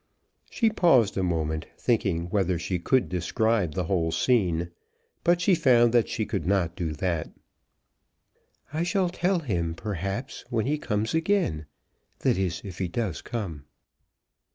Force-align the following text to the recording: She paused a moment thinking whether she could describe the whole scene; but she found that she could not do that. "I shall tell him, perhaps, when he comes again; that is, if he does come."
She 0.49 0.71
paused 0.71 1.15
a 1.15 1.21
moment 1.21 1.67
thinking 1.77 2.25
whether 2.31 2.57
she 2.57 2.79
could 2.79 3.07
describe 3.07 3.75
the 3.75 3.83
whole 3.83 4.11
scene; 4.11 4.71
but 5.23 5.39
she 5.39 5.53
found 5.53 5.93
that 5.93 6.09
she 6.09 6.25
could 6.25 6.47
not 6.47 6.75
do 6.75 6.91
that. 6.93 7.29
"I 8.73 8.81
shall 8.81 9.09
tell 9.09 9.37
him, 9.41 9.75
perhaps, 9.75 10.43
when 10.49 10.65
he 10.65 10.79
comes 10.79 11.13
again; 11.13 11.67
that 12.21 12.35
is, 12.39 12.63
if 12.65 12.79
he 12.79 12.87
does 12.87 13.21
come." 13.21 13.65